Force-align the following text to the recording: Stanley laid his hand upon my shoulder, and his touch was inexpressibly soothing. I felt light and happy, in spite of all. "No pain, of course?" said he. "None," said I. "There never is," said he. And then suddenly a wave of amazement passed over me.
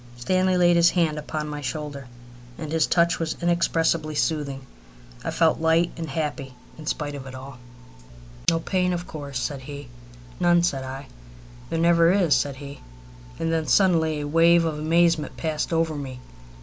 Stanley 0.17 0.57
laid 0.57 0.77
his 0.77 0.89
hand 0.89 1.19
upon 1.19 1.47
my 1.47 1.61
shoulder, 1.61 2.07
and 2.57 2.71
his 2.71 2.87
touch 2.87 3.19
was 3.19 3.37
inexpressibly 3.39 4.15
soothing. 4.15 4.65
I 5.23 5.29
felt 5.29 5.59
light 5.61 5.91
and 5.95 6.09
happy, 6.09 6.55
in 6.75 6.87
spite 6.87 7.13
of 7.13 7.27
all. 7.35 7.59
"No 8.49 8.59
pain, 8.59 8.93
of 8.93 9.05
course?" 9.05 9.37
said 9.37 9.61
he. 9.61 9.89
"None," 10.39 10.63
said 10.63 10.83
I. 10.83 11.05
"There 11.69 11.77
never 11.77 12.11
is," 12.11 12.33
said 12.35 12.55
he. 12.55 12.79
And 13.37 13.53
then 13.53 13.67
suddenly 13.67 14.21
a 14.21 14.27
wave 14.27 14.65
of 14.65 14.79
amazement 14.79 15.37
passed 15.37 15.71
over 15.71 15.93
me. 15.93 16.19